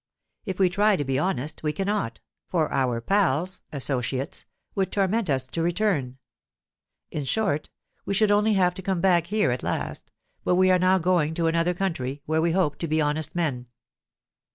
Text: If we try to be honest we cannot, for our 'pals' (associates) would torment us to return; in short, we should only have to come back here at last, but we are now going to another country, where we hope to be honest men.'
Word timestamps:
If 0.45 0.57
we 0.57 0.67
try 0.67 0.95
to 0.95 1.03
be 1.05 1.19
honest 1.19 1.61
we 1.61 1.71
cannot, 1.73 2.21
for 2.47 2.73
our 2.73 2.99
'pals' 2.99 3.61
(associates) 3.71 4.47
would 4.73 4.91
torment 4.91 5.29
us 5.29 5.45
to 5.49 5.61
return; 5.61 6.17
in 7.11 7.23
short, 7.23 7.69
we 8.03 8.15
should 8.15 8.31
only 8.31 8.53
have 8.53 8.73
to 8.73 8.81
come 8.81 8.99
back 8.99 9.27
here 9.27 9.51
at 9.51 9.61
last, 9.61 10.09
but 10.43 10.55
we 10.55 10.71
are 10.71 10.79
now 10.79 10.97
going 10.97 11.35
to 11.35 11.45
another 11.45 11.75
country, 11.75 12.23
where 12.25 12.41
we 12.41 12.51
hope 12.51 12.79
to 12.79 12.87
be 12.87 12.99
honest 12.99 13.35
men.' 13.35 13.67